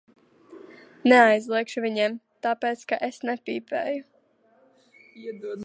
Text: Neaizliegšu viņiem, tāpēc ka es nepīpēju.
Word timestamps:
Neaizliegšu 1.11 1.83
viņiem, 1.83 2.15
tāpēc 2.47 2.87
ka 2.93 3.01
es 3.09 3.21
nepīpēju. 3.29 4.03